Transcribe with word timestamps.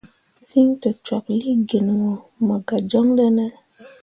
Fîi 0.47 0.71
tokcwaklii 0.81 1.55
gin 1.69 1.87
wo 2.01 2.11
mo 2.45 2.55
gah 2.67 2.81
joŋ 2.89 3.07
ɗene? 3.17 3.45